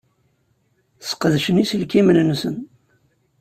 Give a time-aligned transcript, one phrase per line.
[1.09, 2.55] Sqedcen iselkimen-nsen.